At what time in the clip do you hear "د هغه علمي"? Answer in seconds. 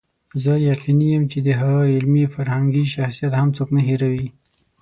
1.47-2.25